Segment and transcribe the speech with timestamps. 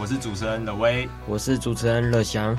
[0.00, 2.56] 我是主持人乐威，我是主持人乐祥。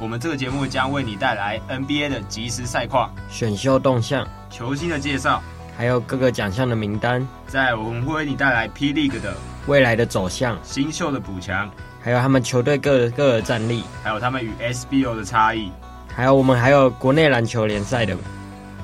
[0.00, 5.40] 我们这个节目将为你带来 NBA 的即时赛况、选秀动向、球星的介绍，
[5.76, 7.24] 还有各个奖项的名单。
[7.46, 9.32] 在我们会为你带来 P League 的
[9.68, 15.70] 未来的走向、新秀的补强，还有他们球队各各的战力，还有他们与 SBO 的差异，
[16.12, 18.16] 还有我们还有国内篮球联赛的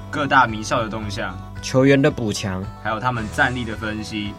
[0.08, 4.32] 各大名校的动向、球员的补强，还有他们战力的分析。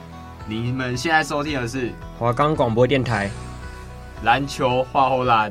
[0.47, 3.29] 你们现在收听的是华冈广播电台。
[4.23, 5.49] 篮球画后篮，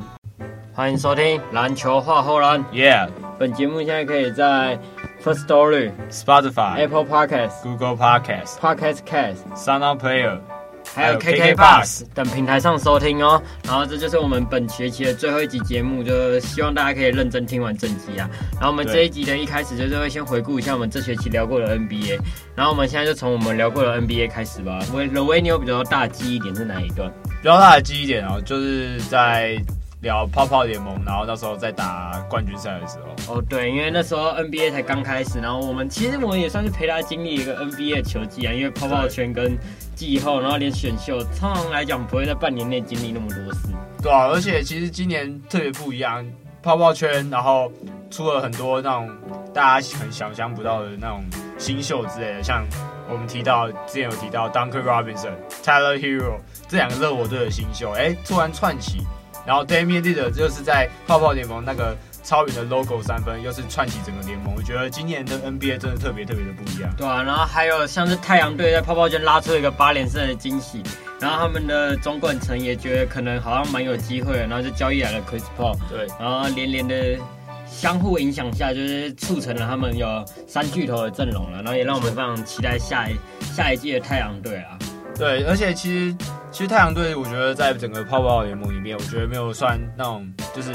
[0.73, 2.63] 欢迎收听篮球画后篮。
[2.65, 3.09] Yeah，
[3.39, 4.77] 本节目现在可以在
[5.23, 10.39] First Story、Spotify、Apple Podcasts、Google Podcasts、Podcast Cast、SoundOn Player，
[10.93, 13.41] 还有 KK Box 等平台上收听哦。
[13.63, 18.29] 然后这就是我们本学期的最后一集节目，就希望大家可以认真听完整集啊。
[18.53, 22.19] 然后我们这一集的一开始就是会先回顾一下我们这学期聊过的 NBA。
[22.55, 24.79] 然后我们现在就从我们聊过的 NBA 开始吧。
[24.93, 27.11] 我罗威，你有比较大记忆点是哪一段？
[27.41, 29.57] 比较大的记忆点哦，就是在
[30.01, 33.35] 聊泡泡联盟，然后那时候在打冠军赛的时候。
[33.35, 39.57] 哦，对，因为那时候 NBA 才刚开始，然后我们其实我们也算是陪他经历一个 NBA 的球季啊，因为泡泡圈跟
[39.95, 43.67] 季后，然后连选秀，通常来讲不会在半年内经历那么多事。
[44.01, 46.25] 对啊，而且其实今年特别不一样，
[46.63, 47.71] 泡泡圈然后
[48.09, 49.09] 出了很多那种
[49.53, 51.21] 大家很想象不到的那种
[51.57, 52.65] 新秀之类的，像。
[53.11, 55.31] 我们提到之前有提到 Duncan Robinson、
[55.63, 58.99] Tyler Herro 这两个热火队的新秀，哎，突然窜起，
[59.45, 64.53] 然后 Damian Lillard 就是在泡泡联盟那个超远的 logo 三分，又是串起整个联盟。
[64.55, 66.91] 我觉得今年的 NBA 真的特别特别的不一样。
[66.97, 70.83] 对啊，然后还有像是太阳队在泡泡圈拉出一个八连胜的惊喜，
[71.19, 75.77] 然后他们的总管层也觉得可能好像蛮有机会的，然后就交易来了 Chris Paul。
[75.89, 76.95] 对，然后连连的。
[77.71, 83.15] 相互影响下，就是促成了他们有三巨头的阵容了，然后也让我们非常期待下一
[83.55, 84.77] 下一季的太阳队啊。
[85.19, 86.15] 对，而且其实
[86.49, 90.25] 其实太阳队，我觉得在整个泡泡联盟里面，我觉得没有算那种
[90.55, 90.73] 就是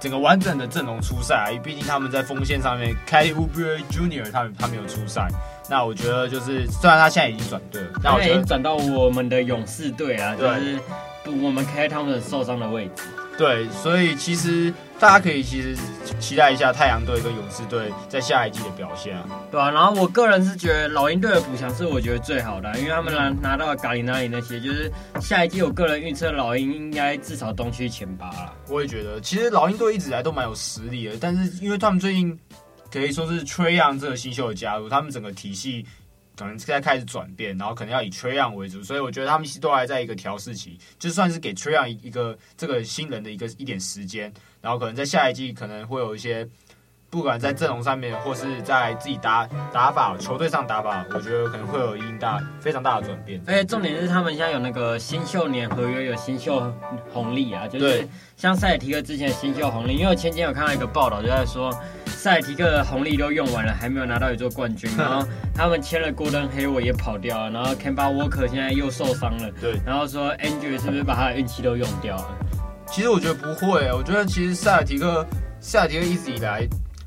[0.00, 1.46] 整个完整的阵容出赛啊。
[1.64, 4.30] 毕竟他们在锋线上面，Kelly Oubre Jr.
[4.30, 5.28] 他们他没有出赛。
[5.68, 10.78] 那我觉得就是虽然他现在已经转队了，那我觉得转到我们的勇士队啊，就是
[11.24, 13.02] 补我们 Klay Thompson 受伤的位置。
[13.42, 15.76] 对，所以其实大家可以其实
[16.20, 19.26] 期待一下太阳队跟勇士队在下一季的表现啊。
[19.50, 24.88] 对啊，然后我个人是觉得老鹰队的补强是我觉得最好的，因为他们拿拿到了咖喱那里那些，就是
[25.20, 28.54] 下一季我个人预测老鹰应该至少东区前八了。
[28.68, 32.38] 我也觉得，其实老鹰队一直以来都蛮有实力的，但是因为他们最近
[32.92, 35.84] 可以说是 Trae Young 这个新秀的加入，他们整个体系。
[36.36, 46.48] 可能现在开始转变，然后可能要以 Trae Young 为主，所以我觉得他们都还在一个调试期，就算是给 Trae Young 一个这个新人的一个一点时间，然后可能在下一季可能会有一些。
[47.10, 53.38] 不管在阵容上面，或是在自己打打法、球队上打法，我觉得可能会有一定大、非常大的转变。
[53.46, 56.74] 而且重点是，他们现在有那个新秀年合约，有新秀
[57.12, 59.92] 红利啊，就是像塞尔提克之前的新秀红利。
[59.92, 61.70] 因为我前几天有看到一个报道，就在说
[62.22, 64.88] 塞尔提克的红利都用完了，还没有拿到一座冠军。
[64.96, 69.50] 然后他们签了 Gordon Hayward 也跑掉了，然后 Kemba Walker 现在又受伤了。
[69.60, 72.28] 对，然后说 Andrew 是不是把他的运气都用掉了？
[72.86, 75.26] 其实我觉得不会，我觉得其实塞尔提克，
[75.58, 76.64] 塞尔提克一直以来。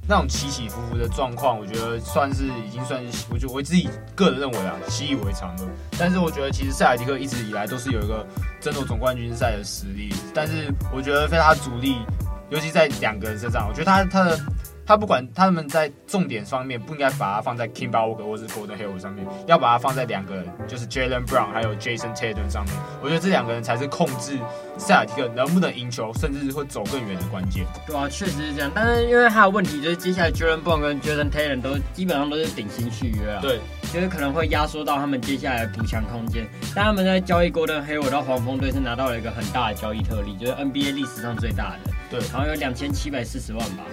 [0.08, 5.64] 那种起起伏伏的状况，我觉得算是已经算是，我觉得我自己个人认为啊，习以为常了。
[5.98, 8.24] 但是我觉得其实塞尔提克一直以来都是有一个
[8.60, 11.96] 争夺总冠军赛的实力，但是我觉得非他主力，
[12.50, 14.38] 尤其在两个人身上，我觉得他他的。
[14.86, 22.74] 他不管他们在重点方面，不应该把它放在 Kimba Walker 或是 Golden Hayward 上面，要把它放在两个人，就是 Jaylen Brown 还有 Jason Tatum 上面。
[23.02, 24.38] 我觉得这两个人才是控制
[24.78, 27.66] 塞尔提克能不能赢球，甚至会走更远的关键。
[27.88, 28.72] 对啊，确实是这样。
[28.76, 33.40] 但是因为他的问题就是，接下来 Jaylen Brown 跟 Jason Tatum 都基本上都是顶薪续约啊。
[33.42, 33.60] 对，
[33.92, 36.46] 就是可能会压缩到他们接下来的补强空间。
[36.76, 41.92] 但他们在交易 Golden Hayward 到黄蜂队是拿到了一个很大的交易特例，就是 NBA 历史上最大的。
[42.12, 43.84] 对，好像有两千七百四十万吧。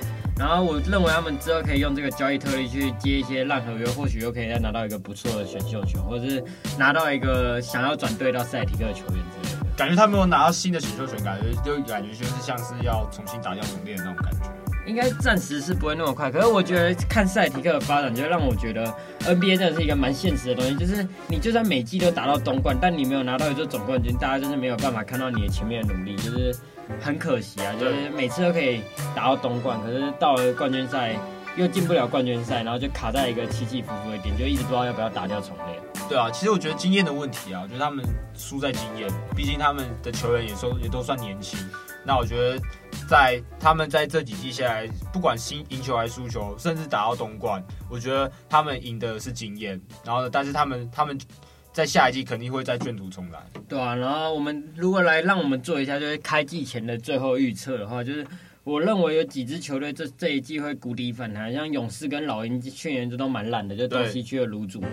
[0.43, 6.43] 然后我认为他们之后可以用这个交易特例去接一些烂合约，或许又可以再拿到一个不错的选秀权，或者是
[6.77, 9.65] 拿到一个想要转队到塞提克的球员之类的。
[9.77, 14.51] 感觉他没有拿到新的选秀权，感觉就感觉就是像是要重新打掉重练的那种感觉。
[14.85, 18.85] 应该暂时是不会那么快，可是我觉得看塞提克的发展，就让我觉得
[19.21, 26.53] NBA 真的是一个蛮现实的东西，就是你就算每季都打到东冠，但你没有拿到一座总冠军，大家就是没有办法看到你的前面的努力，就是。
[27.01, 28.83] 很可惜啊，就是每次都可以
[29.15, 31.17] 打到东冠，可是到了冠军赛
[31.57, 35.81] 又进不了冠军赛，然后就卡在一个起起伏伏的点，就一直不知道要不要打掉重练。
[36.09, 38.05] 对啊，其实我觉得经验的问题啊，我觉得他们
[38.35, 41.59] 输在经验，毕竟他们的球员也说也都算年轻。
[42.05, 42.61] 那我觉得
[43.09, 49.81] 在他们在这几季下来，不管新赢球还是输球，甚至打到东冠，我觉得他们赢的是经验。
[50.05, 51.19] 然后呢，但是他们他们。
[51.73, 53.95] 在下一季肯定会再卷土重来，对啊。
[53.95, 58.27] 然后我们如果来让我们做一下，就是开季前的最后预测的话，就是
[58.63, 64.89] 我认为有几支球队这这一季会谷底反弹，像勇士跟老鹰去年这都蛮烂的，就东西区的卤煮嘛。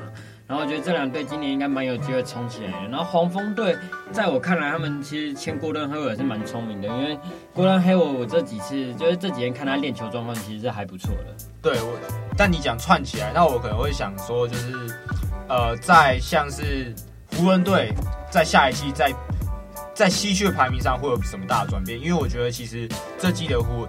[0.48, 2.88] 然后我觉得这两队今年应该蛮有机会冲起来的。
[2.88, 3.76] 然后黄蜂队
[4.12, 7.20] 在我看来，他们其实签郭顿黑沃也是蛮聪明的，因为
[7.54, 11.36] 郭顿黑沃我这几次就是这几天看他练球状况，其实是还不错的。
[11.62, 12.00] 对，我
[12.38, 14.72] 但你讲串起来，那我可能会想说就是。
[15.50, 16.94] 呃，在像是
[17.36, 17.92] 湖人队
[18.30, 19.12] 在下一季在
[19.96, 22.00] 在西区的排名上会有什么大的转变？
[22.00, 22.88] 因为我觉得其实
[23.18, 23.88] 这季的湖，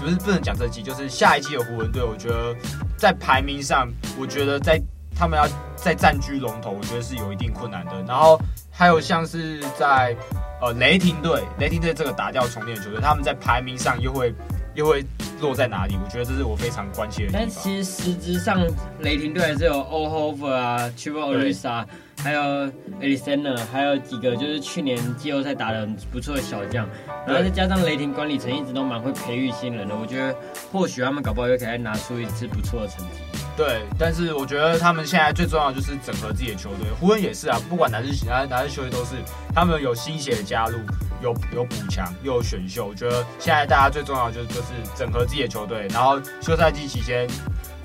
[0.00, 2.56] 不是不能讲这季，就是下一季的湖人队，我觉得
[2.96, 3.86] 在排名上，
[4.18, 4.80] 我觉得在
[5.14, 5.46] 他们要
[5.76, 7.92] 再占据龙头，我觉得是有一定困难的。
[8.08, 8.40] 然后
[8.70, 10.16] 还有像是在
[10.60, 14.34] 呃雷霆队，雷霆队这个打掉重练的球队，他们在排名上又会。
[14.74, 15.04] 又会
[15.40, 15.96] 落在哪里？
[16.02, 17.42] 我觉得这是我非常关心的地方。
[17.42, 18.60] 但其实实质上，
[19.00, 21.84] 雷霆队还是有 Al Horford 啊，Trevor Ariza，
[22.22, 26.88] 还有 e l i s a n d e r 还有几个就是去年季后赛打得很不错的小将。
[27.26, 30.34] 然后再加上雷霆管理层一直都蛮会培育新人的，我觉得
[30.72, 33.20] 或许他们搞不好又可以拿出一次不错的成绩。
[33.56, 36.90] 对，但是我觉得他们现在最重要的就是整合自己的球队。
[36.98, 39.14] 湖人也是啊，不管哪支哪哪支球队都是，
[39.54, 40.78] 他们有新血的加入，
[41.24, 42.86] 有有补强，又有选秀。
[42.86, 47.26] 我觉得现在大家最重要的就是就是整合自己的球队，然后休赛季期间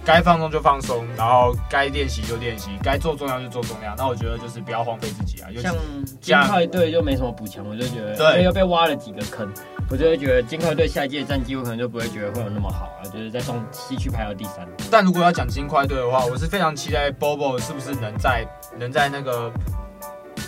[0.06, 3.96] 该放松就放松，然后该练习就练习，该做重量就做重量。
[3.98, 5.48] 那我觉得就是不要荒废自己啊。
[5.62, 5.74] 像
[6.20, 9.52] 金块队就没什么补强，我就觉得对，又被挖了几个坑。
[9.90, 14.68] 我就会觉得金块队下一届战绩，我可能就不会觉得会有那么好啊，就是在东西区排到第三。
[14.92, 18.46] 但如果要讲金块队的话，我是非常期待 Bobo 是不是能在
[18.78, 19.52] 能在那个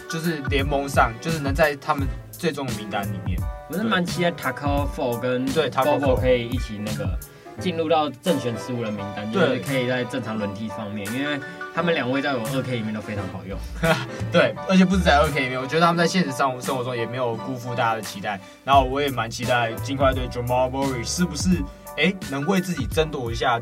[0.07, 2.07] 就是联盟上，就是能在他们
[2.41, 3.39] 最终的名单里面。
[3.69, 7.17] 我是蛮期待 Tacko Four 跟 Bobo 可以一起那个
[7.59, 11.39] 进入到正选十五人名单，就是可以在正常轮替方面，因为。
[11.73, 13.57] 他们两位在我二 K 里面都非常好用，
[14.29, 18.37] 对，而且不止在二 K 里面，我觉得他们在现实上生活中也没有辜负大家的期待。
[18.65, 21.47] 然后我也蛮期待金块队 Jamal Murray 是不是
[21.95, 23.57] 哎能为自己争夺一下。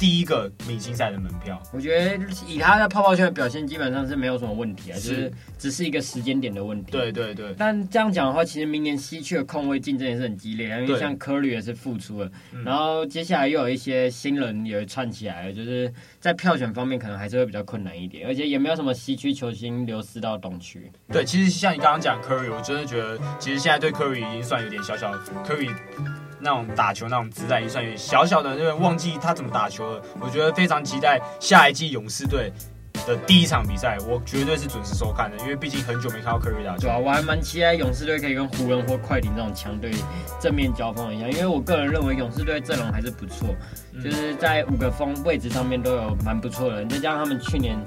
[0.00, 2.18] 第一个明星赛的门票，我觉得
[2.48, 6.90] 以他的泡泡圈的表现，基本上是没有什么问题啊，是就是只是一个时间点的问题。
[6.90, 7.54] 对对对。
[7.58, 12.32] 但这样讲的话，其实明年西区的控卫竞争也是很激烈，因为像 Curry 也是复出了，
[12.64, 20.90] 然后接下来又有一些新人也串起来了，就是在票选方面可能还是会比较困难一点，而且也没有什么西区球星流失到东区。
[21.12, 25.70] 对，其实像你刚刚讲 Curry，我真的觉得其实现在对 Curry 已经算有点小小的 Curry。
[26.40, 30.02] 那种打球那种姿态也算有点小小的，因为忘记他怎么打球了。
[30.20, 32.52] 我觉得非常期待下一季勇士队
[33.06, 36.82] 的第一场比赛，我绝对是准时收看的，因为毕竟很久没看到库里打球。
[36.82, 39.90] 对啊，我还蛮期待勇士队可以跟湖人或快艇这种强队
[40.40, 43.48] 正面交锋一下，因为我个人认为勇士队阵容还是不错，
[44.02, 47.78] 就是在五个锋位置上面都有蛮不错的人，再加上他们去年。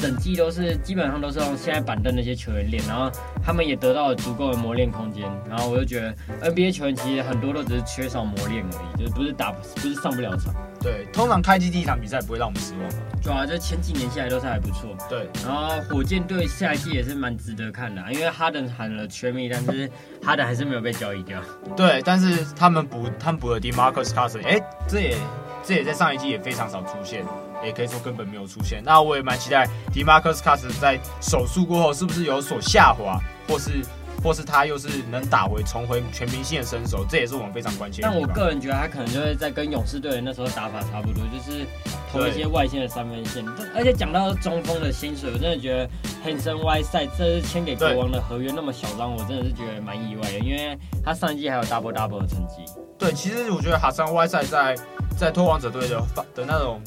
[0.00, 3.10] 整季都是基本上都是用现在板凳那些球员练，然后
[3.44, 6.14] 他们也得到了足够的磨练空间，然后我就觉得
[6.50, 10.54] NBA 球员其实很多都只是缺少磨练而已，就是不是打不是上不了场。
[10.80, 13.20] 对，通常开机第一场比赛不会让我们失望。
[13.22, 14.96] 主要就前几年下来都是还不错。
[15.10, 19.90] 对，然后火箭队下一季也是蛮值得看的，因为哈登喊了全密，但是
[20.22, 21.38] 哈登还是没有被交易掉。
[21.76, 25.16] 对，但是他们补他们补了 DeMarcus Cousins，哎，这也
[25.62, 27.22] 这也在上一季也非常少出现。
[27.64, 28.82] 也可以说根本没有出现。
[28.84, 33.82] 那我也蛮期待 DeMarcus Cousins 在手术过后是不是有所下滑，或是
[34.22, 38.08] 或是他又是能打回重回全明星的身手，这也是我们非常关切的。
[38.08, 41.64] 但我个人觉得他可能就会在跟勇士队那时候打法差不多，就是
[42.12, 43.42] 投一些外线的三分线。
[43.74, 45.88] 而且讲到中锋的薪水，我真的觉得
[46.22, 52.56] Hanson Whiteside 这是签给国王的合约那么小张，我真的是觉得蛮意外的，因为他上一季还有 double double 的成绩。
[52.98, 54.76] 对，其实我觉得 Hassan Whiteside 在
[55.16, 55.98] 在拓荒者队的
[56.34, 56.78] 的那种。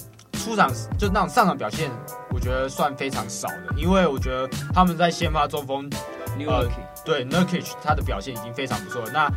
[0.44, 0.70] 出场
[1.00, 1.90] 就那种上场表现，
[2.30, 5.90] 我觉得算非常少的，因为我觉得他们在先发中锋，
[6.46, 6.68] 呃，
[7.06, 9.12] 对 Nurkic 他的表现已经非常不错了。
[9.14, 9.32] 那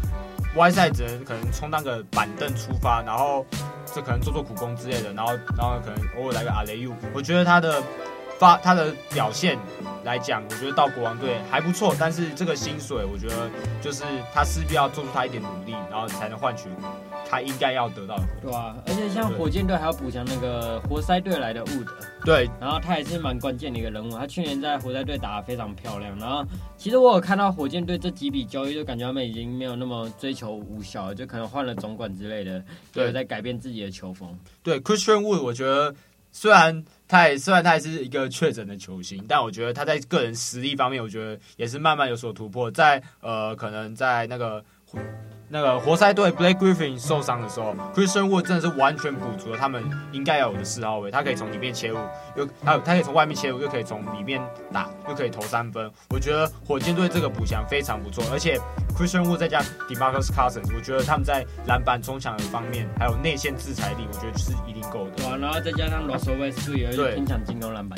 [0.56, 3.46] Whiteside 只能可能充当个板凳出发，然后
[3.94, 6.92] 这可能做做苦工之类的，然后然后可能偶尔来个阿雷 u。
[7.14, 7.80] 我觉得他的
[8.38, 9.59] 发他的表现
[10.05, 13.50] 来讲，我觉得到国王队还不错，但是这个薪水，我觉得
[13.81, 16.69] 就是他势必要做出他一点努力，然后才能换取
[17.28, 18.25] 他应该要得到的。
[18.40, 21.88] 对啊，而且像火箭队还要补强那个活塞队来的 Wood，
[22.25, 24.11] 对，然后他也是蛮关键的一个人物。
[24.16, 26.16] 他去年在活塞队打得非常漂亮。
[26.19, 26.45] 然后
[26.76, 32.62] 其实我有看到火箭队这几笔交易，就感觉他们已经没有那么追求无效了，就可能换了总管之类的，
[32.93, 34.38] 对，在改变自己的球风。
[34.62, 35.95] 对，Christian Wood，我觉得
[36.31, 42.70] 虽然他也虽然他也是一个确诊的球星，但我觉得他在个人实力方面，我觉得也是慢慢有所突破。
[42.70, 44.64] 在呃，可能在那个。
[45.48, 51.10] 那个活塞队 Blake Griffin 受伤的时候，Christian Wood 真的是完全补足了他们应该要有的四号位。
[51.10, 51.98] 他可以从里面切入，
[52.36, 55.88] 又还有他可以从外面切入，又可以从里面打，又可以投三分。
[56.10, 58.58] 我觉得火箭队这个补强非常不错，而且
[58.96, 65.10] Christian Wood 再加 DeMarcus Cousins，我觉得他们在篮板、冲抢的方面，还有内线制裁力，我觉得是一定够的。
[65.16, 67.96] 对啊，然后再加上 Russell Westbrook 也会拼抢进攻篮板。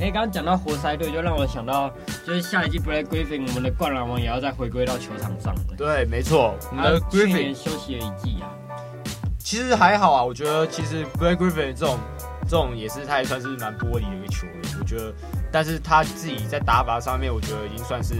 [0.00, 1.90] 哎，刚刚讲到活塞队，就让我想到，
[2.24, 5.60] 就是下一季 Blake Griffin，我们的灌篮王也要再回归到球场上了。
[5.76, 8.46] 对，没错，我们的 Griffin 休息了一季啊。
[9.38, 11.98] 其实还好啊，我觉得其实 Blake Griffin 这种
[12.42, 14.56] 这种也是，他也算是蛮玻璃的一个球员。
[14.78, 15.12] 我觉得，
[15.50, 18.14] 但是他自己在打法上面，我觉得已经算是，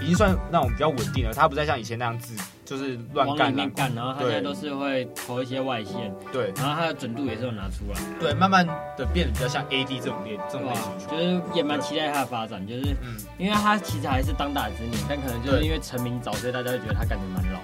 [0.00, 1.32] 已经算那种比较稳定了。
[1.32, 2.34] 他不再像以前那样子。
[2.64, 8.66] 就是乱干，里面干，然后他现在都是会投一些外线，对，然后他的准度也是有拿出来，对，慢慢
[8.96, 17.60] 的变得比较像 AD 这种类这种类型，就是也蛮期待他的发展，就是，嗯，因为他其实还是当打之年，但可能就是因为成名早，所以大家会觉得他感觉蛮老。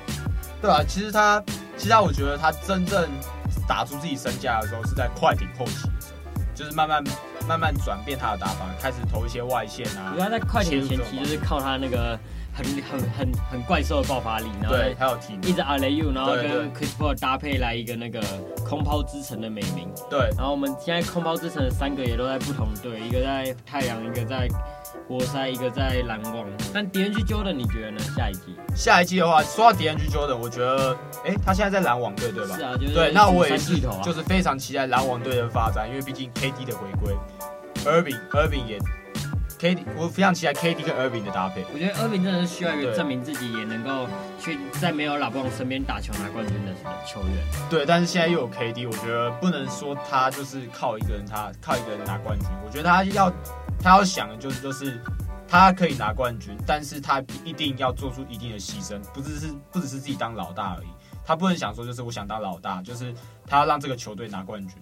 [0.61, 1.43] 对啊，其实他，
[1.79, 3.09] 其实我觉得他真正
[3.67, 7.03] 打出自己身价的时候是在快艇后期的时候，就是慢慢
[7.49, 10.13] 慢慢转变他的打法，开始投一些外线啊。
[10.15, 12.19] 因为他在快艇前期就是靠他那个。
[12.61, 18.21] 很很很很怪兽的爆发力，然后对，还有体一直阿雷 u，然后跟 Chris Paul 搭配来一个那个
[18.69, 19.89] 空抛之城的美名。
[20.11, 24.47] 对，然后我们现在空抛之城的三个也都在不同队，一个在太阳，一个在
[25.09, 26.47] 活塞，一个在篮网。
[26.73, 27.99] 但 DeAndre Jordan 你觉得呢？
[28.15, 28.55] 下一季？
[28.77, 32.57] 下一季的话，说到 DeAndre Jordan，我觉得，哎，他现在在篮网队对吧？
[32.57, 33.13] 是啊，就是对。
[33.13, 37.17] 那我也是，就是非常期待篮网队的发展，因为毕竟 KD 的回归
[37.85, 38.79] ，Irving，Irving 也。
[39.61, 41.67] K D，我非常期待 K D 跟 Irving 的搭配。
[41.71, 44.09] 我觉得 Irving 真的是需要一个证明自己，也能够
[44.41, 46.73] 去在没有老布朗身边打球拿冠军的
[47.07, 47.37] 球员。
[47.69, 52.49] 对，但是现在又有 K D，我觉得不能说他就是靠一个人，他靠一个人拿冠军。
[52.65, 53.31] 我觉得他要
[53.79, 54.99] 他要想的就是就是
[55.47, 60.89] 他可以拿冠军，但是他一定要做出一定的牺牲，不只是不只是自己当老大而已。
[61.23, 63.15] 他不能想说就是我想当老大，就是
[63.47, 64.79] 他要让这个球队拿冠军。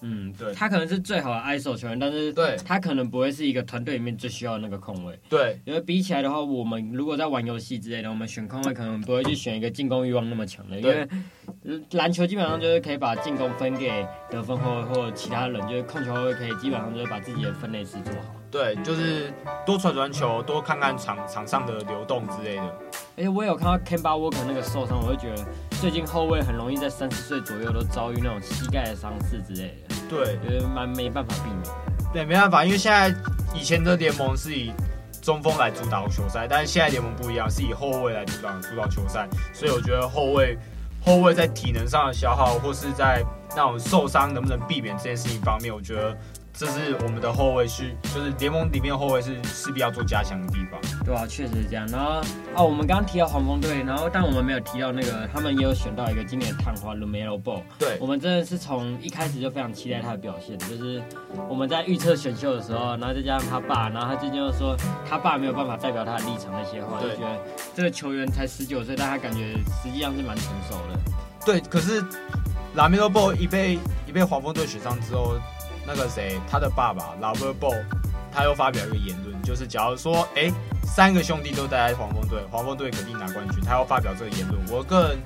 [0.00, 5.18] 嗯，对，他可能是最好的 ISO 球员，但是对他可能不会是一个团队里面最需要的那个控卫。
[5.28, 11.08] 对，因为比起来的话，我们如果在玩游戏之类的，我们选控卫可能不会去选一个进攻欲望那么强的，因为
[11.92, 18.34] 篮球基本上就是可以把进攻分给得分后卫或其他人，就是控球后卫可以基本上就是把自己的分内事做好。
[18.50, 19.30] 对，就是
[19.66, 22.62] 多传传球，多看看场场上的流动之类的。
[23.16, 25.44] 而且我也有看到 Kemba Walker 那个受伤，我会觉得
[25.80, 29.94] 最近后卫很容易在三十岁左右都遭遇那种膝盖的伤势之类的。
[30.08, 31.62] 对，觉得蛮没办法避免。
[32.12, 33.14] 对，没办法，因为现在
[33.54, 34.72] 以前的联盟是以
[35.22, 40.58] 中锋来主导球赛，但是现在联盟不一样，是以后卫来主导主导球赛，所以我觉得后卫
[41.04, 46.16] 后卫在体能上的消耗，或是在那种受伤能不能避免这件事情方面，我觉得。
[46.58, 50.80] 这是我们的后卫是，就是联盟里面的后卫是势必要做加强的地方。
[51.04, 51.86] 对啊，确实是这样。
[51.86, 52.20] 然后
[52.56, 57.62] 哦，我们刚刚提到黄蜂队，然后但我们没有提到那个，他们也有选到一个今年的探花 LaMelo Ball。
[57.78, 60.58] 对，我们真的是从一开始就非常期待他的表现。
[60.58, 61.00] 就是
[61.48, 64.76] 我们在预测选秀的时候，然后再加上他爸，然后他最近又说
[65.08, 67.38] 他爸没有办法代表他的立场那些话，就觉得
[67.72, 70.98] 这个球员才十九岁，但他感觉实际上是蛮成熟的。
[71.46, 72.02] 对，可是
[72.76, 75.38] LaMelo Ball 一被一被黄蜂队选上之后。
[75.88, 77.82] 那个谁，他的爸爸 LaVar Ball，
[78.30, 80.52] 他又发表一个言论，就是假如说，哎、欸，
[80.84, 83.64] 三个兄弟都待在黄蜂队，黄蜂队肯定拿冠军。
[83.64, 85.18] 他要发表这个言论，我个人，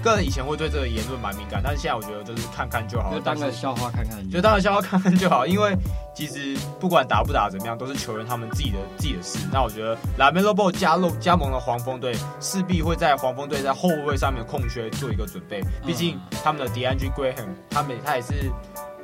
[0.00, 5.44] 个人以前会对这个言论蛮敏感，但是现在我觉得就是看看就好，就当个笑话看看，就当个笑话看看就好。
[5.44, 5.76] 因为
[6.14, 9.40] 其实不管打不打怎么样，都是球员他们自己的自己的事。
[9.52, 15.60] 那我觉得 LaMelo Ball 加入加盟了黄蜂队，势必会在黄蜂队在后卫上面的空缺做一个准备。
[15.84, 18.52] 毕竟他们的 DeAndre Graham，他们他也是。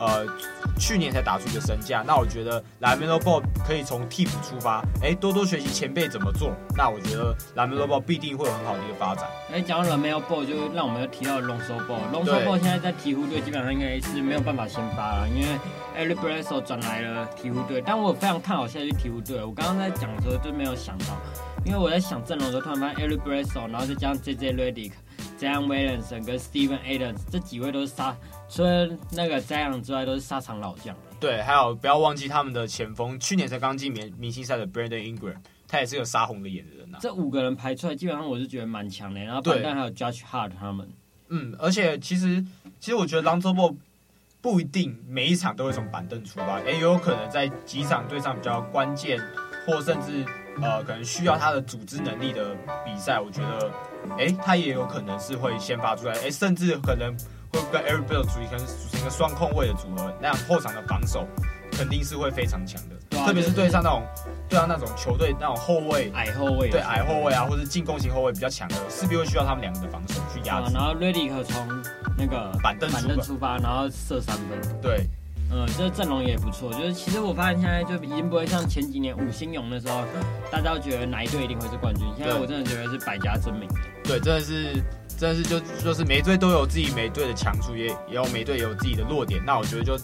[0.00, 0.26] 呃，
[0.78, 6.52] 去年才打出一个身价，那我觉得 LaMelo Ball 可以从替补出发，哎、欸，多多学习前辈怎么做。
[6.74, 9.28] 那我觉得 LaMelo Ball 必定会有很好的一个发展。
[9.50, 12.00] 哎、欸，讲到 LaMelo Ball，就让我们又提到 Lonzo Ball。
[12.10, 15.58] Lonzo Ball 现在在鹈鹕队基本上应该是没有办法先发了，因为
[15.94, 17.82] Eric Bledsoe 转来了鹈鹕队。
[17.84, 19.44] 但我非常看好下去鹈鹕队。
[19.44, 21.04] 我刚刚在讲的时候就没有想到，
[21.62, 24.92] 因为我在想阵容的时候，突然发现 Eric Bledsoe，然后再加上 JJ Redick。
[25.38, 28.14] Zion Williamson 跟 Steven Adams 这几位都是杀，
[28.50, 30.94] 除了那个 Zion 之外，都是沙场老将。
[31.20, 35.36] 对，还有不要忘记他们的前锋，去年才刚进明明星赛的 Brandon Ingram，
[35.68, 37.00] 他也是个杀红了眼的人呐、啊。
[37.00, 39.20] 这五个人排出来，基本上我是觉得蛮强的。
[39.20, 40.90] 然后板凳还有 Judge Hard 他们。
[41.28, 42.44] 嗯，而且其实
[42.80, 43.76] 其实我觉得 Lonzo Ball
[44.40, 49.20] 不一定每一场都会从板凳出发，也有可能在几场对上比较关键，
[49.66, 50.24] 或甚至
[50.60, 53.70] 呃可能需要他的组织能力的比赛，我觉得
[54.18, 57.14] 哎他也有可能是会先发出来，哎甚至可能
[57.52, 61.26] 会跟 Eric Bledsoe 组成组成一个双控位的组合，那样后场的防守
[61.72, 62.96] 肯定是会非常强的。
[63.24, 64.02] 特别是对上那种，
[64.48, 70.72] 对上那种球队那种后卫矮后卫，对矮后卫啊，或者进攻型后卫比较强的，势必会需要他们两个的防守去压制。
[70.72, 71.82] 然后 Redick 从
[72.16, 74.80] 那个板凳板凳出发，然后射三分。
[74.80, 75.06] 对，
[75.50, 76.72] 嗯，这阵容也不错。
[76.72, 80.02] 就是其实我发现现在就已经不会像前几年五星勇的时候，
[80.50, 82.06] 大家都觉得哪一队一定会是冠军。
[82.16, 83.68] 现在我真的觉得是百家争鸣。
[84.04, 84.82] 对，真的是，
[85.20, 89.40] 真的是就就是每队都有自己每队的强处，也也有每队有自己的弱点。
[89.44, 89.98] 那我觉得就。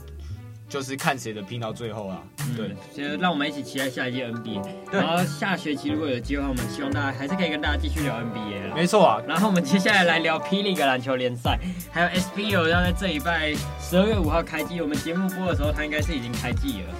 [0.69, 2.21] 就是看谁的拼到最后啊！
[2.57, 4.61] 对，所以让我们一起期待下一届 NBA。
[4.91, 9.23] 对然后下学期如果有机会，我们希望大家还是可以跟大家继续聊 NBA 没错啊。
[9.29, 10.65] 然后我们接下来来聊 P.
[10.65, 11.57] League 篮球联赛，
[11.93, 14.81] 还有 SBL 要在这礼拜十二月五号开机。
[14.81, 16.95] 我们节目播的时候，它应该是已经开机了。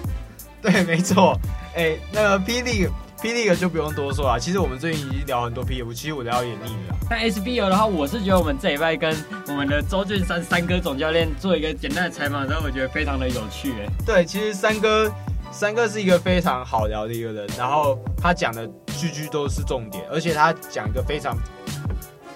[0.61, 1.37] 对，没错。
[1.75, 2.61] 哎、欸，那个 P.
[2.61, 2.89] League。
[3.21, 3.33] P.
[3.33, 5.81] League 就不用多说了，其实我们最近已经聊很多 P.
[5.81, 6.95] League，其实我聊有点腻了。
[7.09, 9.15] 但 SBO 的话，我是觉得我们这礼拜跟
[9.47, 13.71] 我们的周俊山三哥总教练做一个简单的采访，然后我觉得非常的有趣。
[13.71, 15.11] 哎，对，其实三哥
[15.51, 18.67] 三哥是一个非常好聊的一个人，然后他讲的
[18.99, 21.35] 句句都是重点，而且他讲一个非常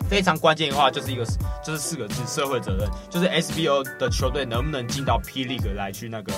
[0.09, 1.23] 非常关键的话，就是一个
[1.63, 2.89] 就是四个字：社会责任。
[3.07, 5.45] 就是 SBO 的球队能不能进到 P.
[5.45, 6.33] League 来去那个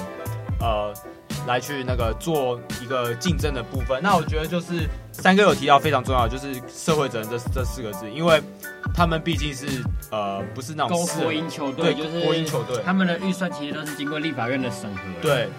[0.60, 0.94] 呃。
[1.46, 8.42] 来去那个做一个竞争的部分，那我觉得就是三哥有提到非常重要，就是社会责任这这四个字，因为
[8.96, 9.68] 他们毕竟是
[10.10, 15.50] 呃不是那种国营球队，就是国营球队，他们的预算其实都是经过立法院的审核，对，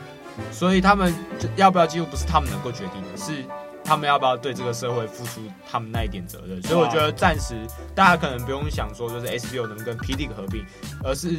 [0.51, 3.45] 所以他们就要不要进入不是他们能够决定的，是
[3.85, 7.55] 他们要不要对这个社会付出他们那一点责任，所以我觉得暂时
[7.95, 10.15] 大家可能不用想说就是 SBO 能跟 P.
[10.15, 10.65] League 合并，
[11.05, 11.37] 而是。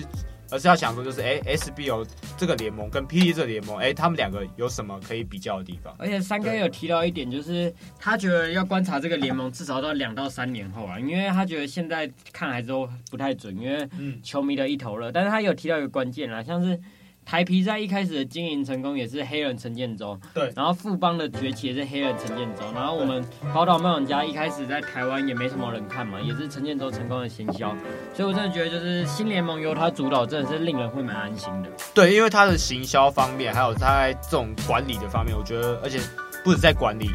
[0.52, 2.06] 而是要想说，就是哎，SBO
[2.38, 3.20] 这个联盟跟 P.
[3.20, 5.96] League 这个联盟，哎，他们两个有什么可以比较的地方？
[5.98, 13.88] 而且三哥有提到一点，就是他觉得要观察这个联盟至少到两到三年后啊，因为他觉得现在看还是都不太准，因为
[14.24, 15.12] 球迷的一头热。
[15.12, 16.80] 但是他有提到一个关键啊，像是。
[17.26, 27.76] 台皮在一开始的经营成功也是黑人陈建州，对，然后富邦的崛起也是黑人陈建州，然后我们宝岛梦想家一开始在台湾也没什么人看嘛，也是陈建州成功的行销，
[28.14, 31.70] 所以我真的觉得就是新联盟由他主导，真的是令人会蛮安心的。
[31.96, 36.00] 对，因为他的行销方面，还有他在这种管理的方面，我觉得，而且
[36.44, 37.10] 不止在管理，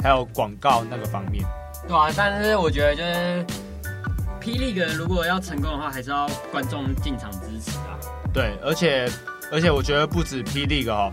[0.00, 1.44] 还有广告那个方面，
[1.88, 3.44] 对啊，但是我觉得就是
[4.40, 7.87] 霹雳哥如果要成功的话，还是要观众进场支持啊。
[8.38, 9.10] 对，而且
[9.50, 11.10] 而且我觉得不止 P League 哦，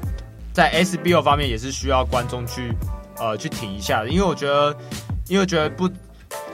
[0.53, 2.71] 在 SBO 方面也是需要观众去
[3.17, 4.77] 呃去挺一下的，因为我觉得，
[5.27, 5.89] 因为我觉得不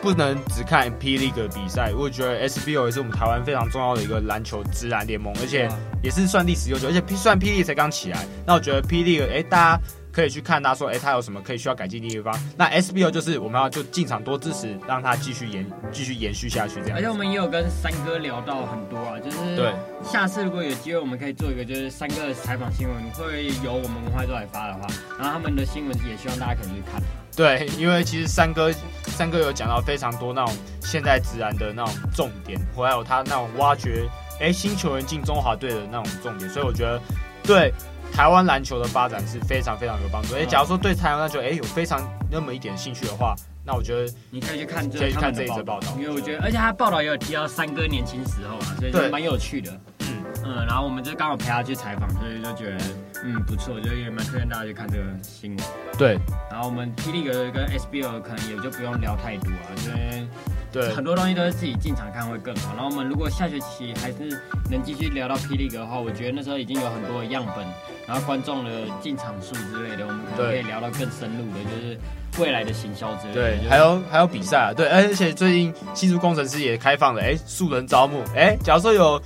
[0.01, 5.67] 不能只看 P League 的比赛，我觉得 SBO 也是我们台湾非常重要的一个篮球职篮联盟，而且
[6.01, 9.81] 也是算历史悠久，而且算 P League 才刚起来，那我觉得 P League 哎大家。
[10.11, 12.37] 可以去看他说，哎、欸，他有什么可以需要改进的地方？
[12.57, 16.97] 那 SBL 就是我们要就进场多支持，让他继续延继续延续下去这样。
[16.97, 27.01] 而且我们也有跟三哥聊到很多啊，就是对，下次如果有机会，我们可以做一个就是三哥的采访新闻，会由我们文化周来发的话，然后他们的新闻也希望大家可以去看。
[27.33, 28.69] 对，因为其实三哥
[29.05, 34.05] 三哥有讲到非常多那种现在自然的那种重点，还有他那种挖掘
[34.41, 37.01] 哎、欸、新球员进中华队的那种重点，所以我觉得
[37.43, 37.73] 对。
[38.13, 40.35] 台湾篮球的发展是非常非常有帮助。
[40.35, 49.71] 哎，假如说对台湾篮球哎有非常那么一点兴趣的话，那我觉得你可以去看这可以看这一则报道，因为我觉得，而且他报道也有提到三哥年轻时候啊，所以就蛮有趣的。
[49.99, 50.07] 嗯
[50.43, 52.77] 嗯，然后我们就刚好陪他去采访，所以就觉得
[53.23, 55.65] 嗯不错，就也蛮推荐大家去看这个新闻。
[55.97, 56.17] 对，
[56.49, 60.27] 然后我们 P League 跟 SBL 可能也就不用聊太多啊，因为。
[60.71, 62.73] 对，很多东西都是自己进场看会更好。
[62.75, 67.65] 然后我们如果下学期还是能继续聊到 P League 的话，我觉得那时候已经有很多的样本，
[68.07, 71.99] 然后观众的进场数之类的，我们可能可以聊到更深入的，就是
[72.39, 73.41] 未来的行销之类的。
[73.41, 79.21] 对，还有还有比赛啊，对，而且最近新竹工程师也开放了，哎，素人招募，哎，假如说有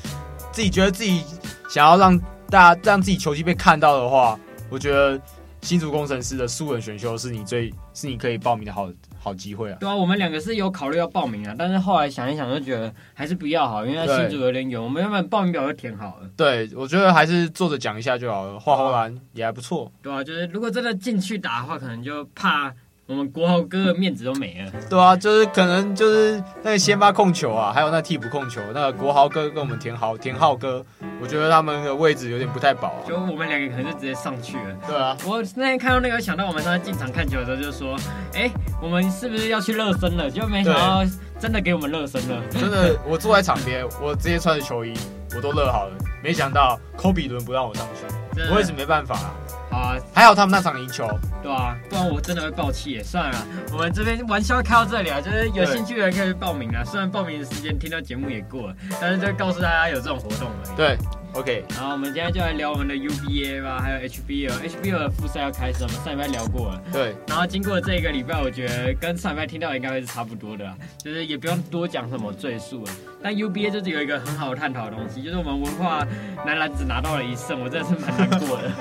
[0.51, 1.23] 自己觉得自己
[1.69, 5.21] 想要让大家让自己球技被看到的话，我觉得
[5.61, 8.89] 新竹工程师的素人选秀是你最是你可以报名的好。
[9.25, 9.77] 好机会啊！
[9.79, 16.29] 对啊，我们两个是有考虑要报名啊，但是后来想一想，就觉得还是不要好，因为新竹有点远，我们要不然报名表就填好了。
[16.37, 19.91] 对，我觉得还是坐着讲一下就好了，画花篮也还不错。
[20.03, 22.71] 对啊，就是如果真的进去打的话，可能就怕。
[23.07, 24.71] 我们国豪哥的面子都没了。
[24.89, 30.83] 对啊，就是可能就是那个先发控球啊，还有那替补控球，那个国豪哥跟我们田豪田浩哥，
[31.21, 33.03] 我觉得他们的位置有点不太保啊。
[33.07, 34.75] 就我们两个可能就直接上去了。
[34.87, 37.95] 对啊，我那天看到那个，想到我们上次进场看球的时候，就说，
[38.33, 38.49] 哎，
[38.81, 40.31] 我们是不是要去热身了？
[40.31, 41.03] 就没想到
[41.39, 42.41] 真的给我们热身了。
[42.49, 44.91] 真的，我坐在场边，我直接穿着球衣，
[45.35, 45.93] 我都热好了。
[46.23, 49.35] 没想到科比伦不让我上去，我也是没办法啊。
[49.75, 51.05] 好啊，还好他们那场赢球，
[51.43, 53.03] 对啊，不然我真的会爆气耶。
[53.03, 56.81] 算了，我们这边玩笑开到这里啊，就是有兴趣的人可以去报名啊。
[56.85, 60.75] 虽然报名的时间听到节目也过了，但是就告诉大家有这种活动而已。
[60.77, 60.97] 对。
[61.35, 66.81] OK，然后我们今天就来聊我们的 UBA 吧，还有 HBL，HBL 的复赛要开始，我们上礼拜聊过了。
[66.93, 67.13] 对。
[67.27, 72.91] 然后经过这一个礼拜，我觉得跟上礼拜听到的应该会是差不多的啦，就是也不用多讲什么赘述了。
[73.21, 76.07] 但 UBA 就是有一个很好的探讨的东西，就是我们文化
[76.45, 78.71] 男篮只拿到了一胜，我真的是蛮难过的。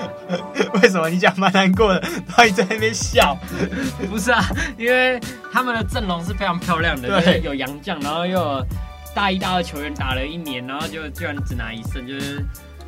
[0.81, 2.01] 为什么你讲蛮难过的？
[2.25, 3.37] 他一直在那边笑。
[4.09, 4.45] 不是啊，
[4.77, 5.19] 因为
[5.51, 8.65] 他们的阵容是非常漂亮的，就是有洋将，然后又有。
[9.15, 12.43] 大一、大二球员打了一年，然后就居然只拿一胜，就是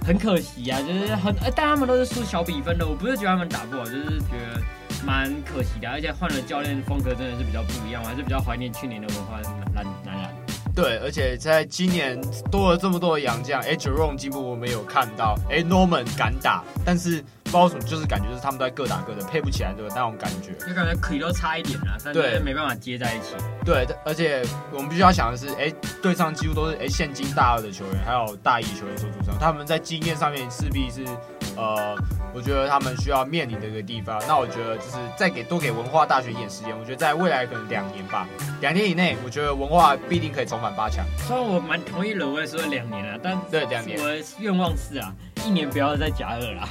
[0.05, 0.77] 很可惜啊！
[0.81, 2.85] 就是很，但他们都是输小比分的。
[2.85, 4.61] 我不是觉得他们打不好，就是觉得
[5.05, 5.89] 蛮可惜的。
[5.89, 9.39] 而且换了教练，风格真的是比较不一样，我还是比较怀念去年的文化
[9.73, 10.35] 男男篮。
[10.75, 12.19] 对，而且在今年
[12.51, 17.23] 多了这么多的洋将，哎，Jerome 进步我没有看到，哎，Norman 敢打，但是。
[17.47, 23.35] 不知道什么，就是感觉就是他们都在各打各的，配不起来的那种感觉，就感觉可以都差一点啦，但是没办法接在一起。
[23.65, 31.05] 对，而且我们必须要想的是，哎，对上几乎都是哎现今大二的球员，还有大一球员所组成，他们在经验上面势必是，
[31.55, 31.95] 呃，
[32.33, 34.21] 我觉得他们需要面临的一个地方。
[34.27, 38.27] 那我觉得就是再给多给文化大学一点时间，我觉得在未来可能两年吧，
[38.61, 41.05] 两年以内，我觉得文化必定可以重返八强。
[41.17, 45.13] 虽然我蛮同意了，我也说两年了，但对两年，我的愿望是啊。
[45.47, 46.67] 一年不要再甲二啦！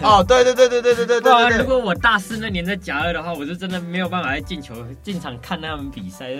[0.00, 1.58] 哦，对对对对对对对对，对。
[1.58, 6.30] 如果我大四那年在甲二的话，我就真的没有办法再进球进场看他们比赛，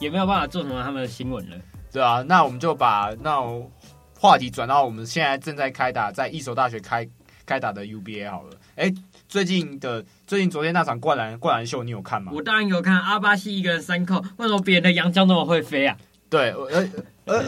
[0.00, 1.56] 也没有办法做什么他们的新闻了。
[1.92, 3.70] 对啊，那我们就把那种
[4.18, 7.08] 话题转到我们现在正在开打在一所大学开
[7.46, 8.50] 开打的 UBA 好了。
[8.74, 8.92] 哎，
[9.28, 12.32] 最近的最近昨天那场灌篮灌篮秀你有看吗？
[12.34, 15.96] 我当然有看，阿巴西一个人三扣，为什么别人的洋将那么会飞啊？
[16.28, 16.88] 对，而
[17.26, 17.44] 而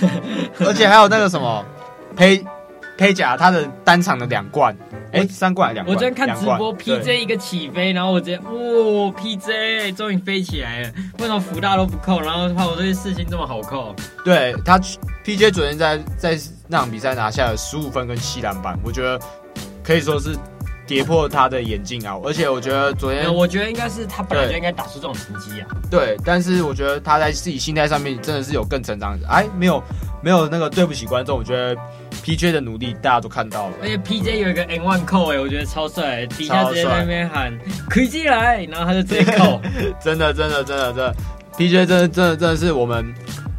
[0.66, 1.62] 而且还有那个什么
[2.16, 2.42] 呸。
[2.96, 4.74] K 甲他的单场的两冠，
[5.12, 5.94] 哎、欸，三冠两冠。
[5.94, 10.92] 我昨天看直播，PJ 一个起飞，然后我直接，哇、哦，PJ 终于飞起来了。
[11.18, 12.20] 为什么福大都不扣？
[12.20, 13.94] 然后怕我这些事情这么好扣？
[14.24, 14.78] 对他
[15.24, 19.20] ，PJ 昨天在在那场比赛拿下了十五分跟七篮板，我觉得
[19.84, 20.34] 可以说是
[20.86, 22.14] 跌破他的眼镜啊。
[22.24, 25.66] 而且我觉得昨天，我觉得应该是他本来就应该打出这种成绩啊。
[25.90, 29.18] 对，但是我觉得他在自己心态上面真的是有更成长。
[29.28, 29.82] 哎，没有
[30.22, 31.76] 没有那个对不起观众，我觉得。
[32.24, 37.56] PJ 的努力大家都看到了，而且 PJ 有一个 N one 扣哎，我觉得超帅，底下直接在那边喊
[37.88, 39.60] 可以进来，然后他就直接扣，
[40.02, 41.14] 真的真的真的真的
[41.56, 43.14] ，PJ 真的真的真的是我们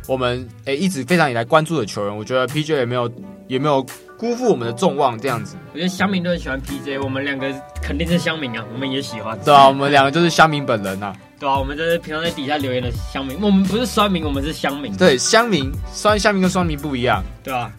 [0.05, 3.09] 我们哎、欸、一直非常以来关注的球员，我觉得 PJ 也没有
[3.47, 3.85] 也没有
[4.17, 5.55] 辜负我们的众望这样子。
[5.73, 9.37] 我觉得乡民都很喜欢 PJ，我们两个肯定是乡民啊，我们也喜欢。
[9.45, 11.15] 对啊，我们两个就是乡民本人呐、啊。
[11.39, 14.95] 对啊，我们就是平常在底下留言的乡民，我们不是酸民，我们是乡民。
[14.97, 17.71] 对，乡民酸乡民跟酸民不一样，对啊。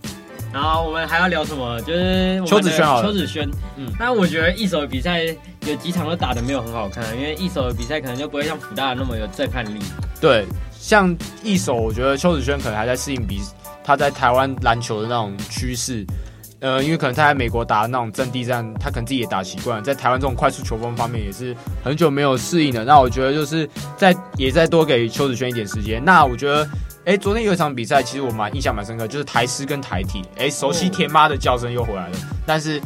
[0.51, 1.79] 然后我们还要聊什么？
[1.83, 3.07] 就是邱子轩好了。
[3.07, 3.47] 邱子轩，
[3.77, 5.25] 嗯，但我觉得一手的比赛
[5.67, 9.79] 有几场都打得没有很好看，因为一手的比赛可能就不会像辅大那么有震撼力。
[10.21, 13.41] 对，像一手，我觉得邱子轩可能还在适应比
[13.89, 16.05] 他在台湾篮球的那种趋势。
[16.61, 22.85] 呃，因为可能他在美国打的那种阵地战，他可能自己也打习惯了，在台湾这种快速球风方面也是很久没有适应了。
[22.85, 26.05] 那我觉得就是再也再多给邱子轩一点时间。
[26.05, 26.69] 那我觉得。
[27.05, 30.23] 哎，昨天有一场比赛，其实我蛮印象蛮深刻，就是台师跟台体。
[30.37, 32.19] 哎，熟悉天妈的叫声又回来了。
[32.45, 32.79] 但是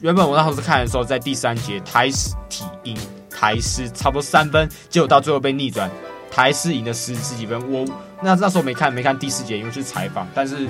[0.00, 2.94] 原本我那时候是看的时候，在第三节台师体赢
[3.30, 5.90] 台师差不多三分，结果到最后被逆转，
[6.32, 7.60] 台师赢了十十几分。
[7.70, 7.86] 我
[8.22, 10.66] 那那时候没看没看第四节，因为是采访，但是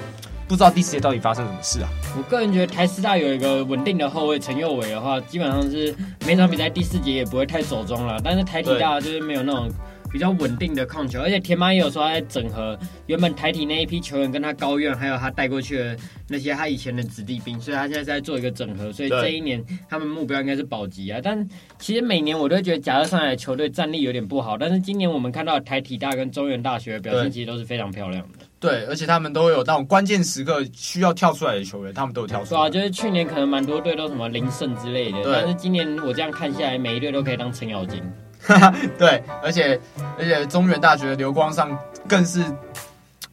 [0.48, 1.88] 不知道第四节到底发生什么事啊。
[2.16, 5.94] 我个人觉得台师大有一个稳定的后卫陈佑伟的话，基本上是
[6.26, 8.20] 每场比赛第四节也不会太走中了。
[8.22, 9.70] 但是台体大就是没有那种。
[10.12, 15.96] 比较稳定的控球，而且田妈也有说他在整合原本台体那一批球员，跟他高院，还有他带过去的
[16.28, 21.18] 那些他以前的子弟兵，所以他现在在做一个整合，所以这一年他们目标应该是保级啊。
[21.22, 21.48] 但
[21.78, 28.46] 其实每年我都觉得假二上来的球队战力有点不好，但是今年我们看到台体大跟中原大学的表现其实都是非常漂亮的。
[28.60, 32.60] 对，而且他们都有那种关键时刻需要跳出来的球员，他们都有跳出来。
[32.60, 38.00] 对啊，就是去年可能蛮多队都什么林胜之类的，但是今年我这样看下来，每一队都可以当程咬金。
[38.98, 39.78] 对，而且
[40.18, 41.76] 而且中原大学的刘光上
[42.08, 42.42] 更是，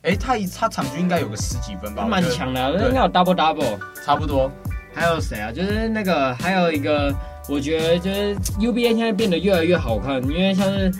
[0.03, 4.51] 哎，他一他场均应该有个十几分吧，蛮强的，应该有 double double，差不多。
[4.93, 5.51] 还有谁啊？
[5.51, 7.13] 就是那个还有一个，
[7.47, 10.91] 我觉得就是 UBA 现在变得越来越好看，因为像是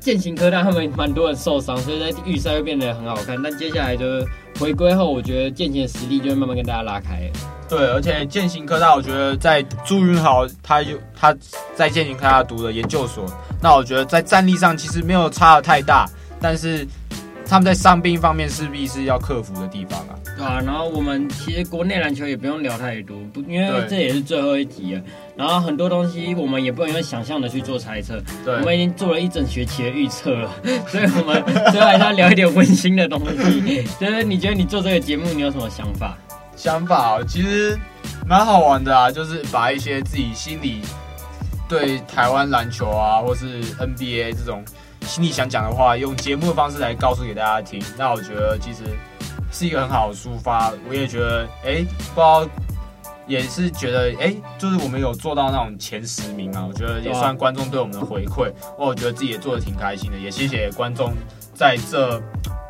[0.00, 3.40] 剑行科大他们蛮多人受伤，所以在预赛会变得很好看。
[3.42, 4.26] 但接下来就是
[4.58, 7.30] 回归后，我觉得剑行的实力就会慢慢跟大家拉开。
[7.68, 11.36] 对，而且健行科大，我觉得在朱云豪，他有他
[11.74, 13.26] 在健行科大读的研究所，
[13.60, 16.08] 那我觉得在战力上其实没有差的太大，
[16.40, 16.86] 但是
[17.46, 20.14] 他们在伤病方面势必是要克服的地方啊。
[20.36, 25.02] 对啊，然后我们其实国内篮球也不用聊太多，不，因为这也是最后一集了。
[25.36, 30.50] 然后很多东西我们也不能用想象的去做猜测，对，我们已经做了一整学期的预测了，
[30.86, 33.84] 所以我们最后还是要聊一点温馨的东西。
[34.00, 36.16] 就是你觉得你做这个节目，你有什么想法？
[36.58, 37.78] 想法其实
[38.26, 40.82] 蛮好玩的啊，就是把一些自己心里
[41.68, 44.64] 对台湾篮球啊，或是 NBA 这种
[45.02, 47.80] 心里想讲的话，用节目的方式来告诉给大家听。
[47.96, 48.80] 那我觉得其实
[49.52, 50.72] 是一个很好的抒发。
[50.88, 52.44] 我也觉得，哎、不知道。
[53.28, 58.50] 也是觉得，哎、就是我们有做到那种前十名啊，我觉得也算观众对我们的回馈。
[58.78, 61.12] 我我觉得自己也做的挺开心的，也谢谢观众
[61.52, 62.18] 在这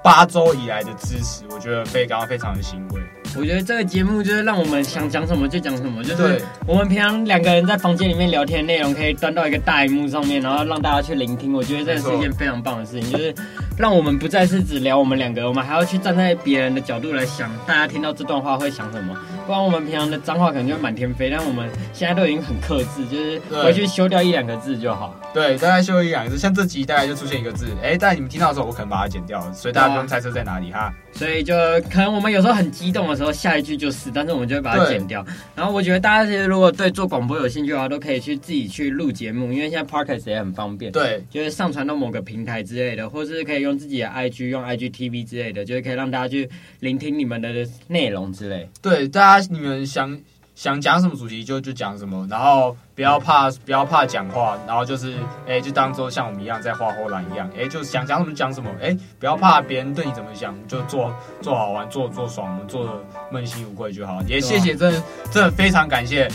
[0.02, 3.00] 八周以来的支持，我觉得非常非常的欣慰。
[3.36, 11.52] 我觉得这个节目就是让我们想讲什么就讲什么，就是我们平常两个人在房间里面聊天的内容，可以端到一个大荧幕上面，然后让大家去聆听。
[11.52, 13.34] 我觉得这是一件非常棒的事情，就是
[13.78, 19.16] 让我们不再是只聊我们两个，我们还要去站在别人的角度来想，大家听到这段话会想什么。
[19.46, 25.14] 不然我们平常的脏话可能就会满天飞，但我们现在都已经很克制，就是回去修掉一两个字就好。
[25.32, 30.92] 对，大概修一两个字，像这集大概就出现一个字，哎，但你们听到的时候，我可能把它剪掉了，所以大家不用猜测在哪里哈。
[31.12, 31.54] 所以就
[31.90, 35.24] 可能我们有时候很激动的时候，下一句就是，但是我们就会把它剪掉。
[35.54, 40.92] 然后我觉得大家其实如果对做广播有兴趣的话，都可以去自己去录节目，因为现在 Podcast 也很方便。
[40.92, 46.48] 对，就是上传到某个平台之类的，或是可以用自己的 IG 用 IGTV 之类的，就是可以让大家去
[46.80, 47.48] 聆听你们的
[47.86, 48.68] 内容之类。
[48.82, 50.18] 对，大家你们想。
[50.58, 55.14] 想讲什么主题就就讲什么，然后不要怕不要怕讲话，然后就是
[55.46, 62.92] 哎、欸，就当做像我们一样在画后栏一样，哎、欸，就想讲什么讲什么，哎、欸，不要怕别人对你怎么想，就做做好玩，做做爽，我们做的
[63.30, 64.20] 问心无愧就好。
[64.26, 66.28] 也谢谢，真的真的非常感谢。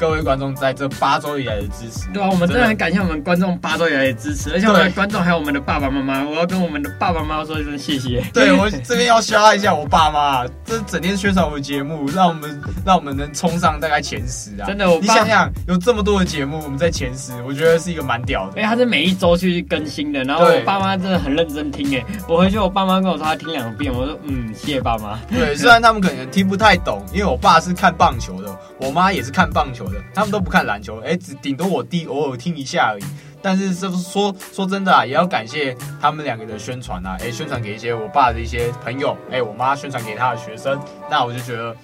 [0.00, 8.24] 各位观众在这八周以来的支持，对啊，我们真的很感谢我们观众八周以来的支持，而且我们的观众还有我们的爸爸妈妈，我要跟我们的爸爸妈妈说一声谢谢。
[8.32, 14.64] 对，我这边要刷一下我爸妈，这整天宣传我们节目，让我们让我们能冲上大概前十啊！
[14.66, 18.56] 真的，我你想想，有这么多的节目，我们在前十，我觉得是一个蛮屌的。
[18.56, 22.02] 因为他是每一周去更新的，然后我爸妈真的很认真听哎。
[22.26, 25.18] 我回去我爸妈跟我说他听两遍，我说嗯，谢谢爸妈。
[25.28, 33.04] 对，虽然他们可能听不太懂，因为我爸是看棒球的，我妈也是看棒球他们都不看篮球，哎，只顶多我弟偶尔听一下而已。
[33.42, 40.78] 但是这说说真的啊，也要感谢他们两个的宣传啊，哎，宣传给一些我爸的一些朋友，哎，我妈宣传给他的学生，
[41.10, 41.74] 那我就觉得。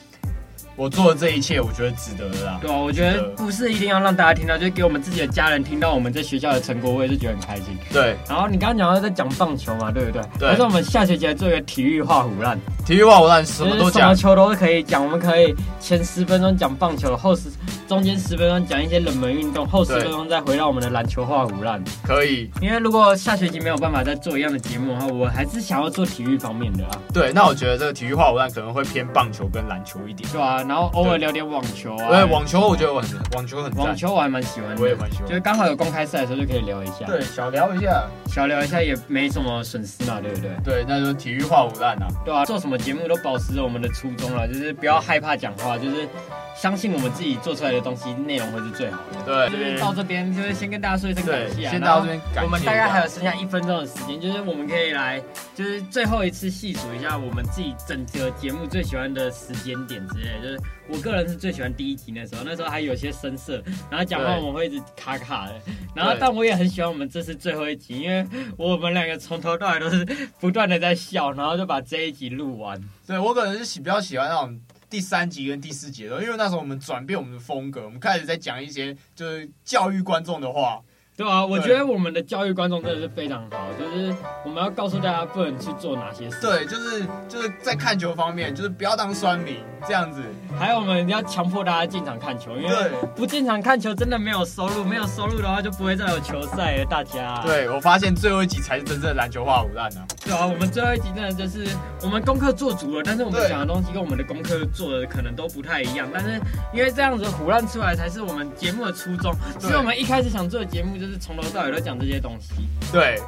[0.77, 2.59] 我做的这一切，我觉得值得的啦。
[2.61, 7.77] 对啊，我觉得不是一定要让大家听到，就给我们自己的家人听到我们在学校的成果，我也是觉得很开心。
[7.93, 8.17] 对。
[8.29, 10.23] 然后你刚刚讲到在讲棒球嘛，对不对？
[10.39, 10.49] 对。
[10.49, 12.59] 但是我们下学期来做一个体育画虎烂。
[12.85, 14.03] 体育画虎烂，什么都讲。
[14.03, 17.49] 什么球都可以讲，我们可以前十分钟讲棒球，后十
[17.89, 21.83] 中间十分钟讲一些冷门运动，后十分钟再回到我们的篮球画虎烂。
[22.03, 22.51] 可以。
[22.61, 27.01] 因为如果下学期没有办法再做一样的节目的话，我还是想要做体育方面的啊。
[27.12, 30.29] 对，那我觉得这个体育画虎烂可能会偏棒球跟篮球一点。
[30.31, 31.46] 对啊，然后偶尔聊点。
[31.46, 40.50] 网球啊，对，网球我觉得我很网球很网球我还蛮喜欢的，我也蛮喜欢，就是刚好有公开赛的时候就可以聊一下，对，小聊一下，小聊一下也没什么损失嘛，对不对？
[40.64, 46.09] 对，那就体育化无烂啊，对啊，做什么节目都保持着我们的初衷了，就是不要害怕讲话，就是。
[46.57, 49.20] 相信我们自己做出来的东西内容会是最好的。
[49.26, 51.70] 对，就是到这边，就是先跟大家说一声感谢啊。
[51.70, 55.22] 先到这边感谢，我们大概还有剩下一分钟的时间，就是我们可以来，
[55.55, 60.31] 就是最后一次细数一下我们自己整个节目最喜欢的时间点之类。
[60.42, 60.56] 就是
[60.88, 65.61] 我个人是最喜欢第一集那时候，那时候还有些声涩，然后讲话我们会一直卡卡的。
[65.95, 70.05] 然后，但我也很喜欢我们这次最后一集，因为我们两个从头到尾都是
[70.40, 72.81] 不断的在笑，然后就把这一集录完。
[73.07, 74.61] 对，我可能是喜比较喜欢那种。
[74.88, 80.81] 第三集跟第四集的，因为那时候我们转变我们的风格，我们开始在讲一些就是教育观众的话。
[81.16, 86.42] 对啊，我觉得我们的教育观众真的是非常好，就是我们要告诉大家不能去做哪些事。
[86.42, 90.22] 对，就是就是在看球方面，就是不要当酸民这样子。
[90.59, 96.85] 还有我们要强迫大家进场看球，因为不进场看球真的没有收入，没有收入的话就不会再有球赛了。
[96.85, 100.05] 大家，对，我发现最后一集才是真正的篮球化虎烂啊。
[100.22, 101.66] 对啊，我们最后一集真的就是
[102.02, 106.07] 我们功课做足了，但是我们讲的东西跟我们的功课做的可能都不太一样。
[106.12, 106.38] 但是
[106.74, 112.55] 因为这样子虎烂出来才是我们节目的初衷，所以我们一开始想做的节目就是从头到尾都讲这些东西。
[112.92, 113.21] 对，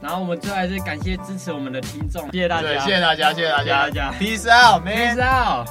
[0.00, 5.68] 然后我们最后还是感谢支持我们的听众，谢谢大家，谢谢大家，谢谢大家，大家，Peace out，man，Peace out，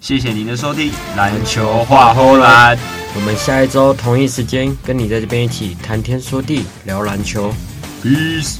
[0.00, 2.78] 谢谢您的收听，篮球话后篮，
[3.14, 7.52] 我们下一周同一时间跟你在这边一起谈天说地聊篮球
[8.02, 8.58] ，Peace。